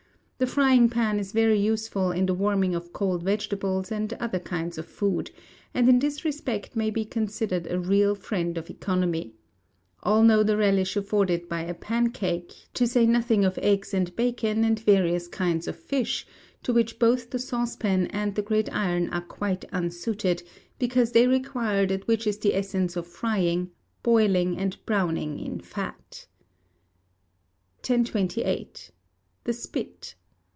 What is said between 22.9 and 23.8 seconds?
of frying,